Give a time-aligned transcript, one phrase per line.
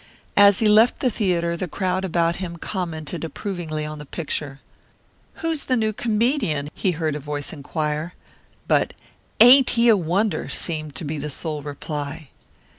[0.35, 4.59] As he left the theatre, the crowd about him commented approvingly on the picture:
[5.45, 8.15] "Who's this new comedian?" he heard a voice inquire.
[8.67, 8.95] But
[9.39, 12.29] "Ain't he a wonder!" seemed to be the sole reply.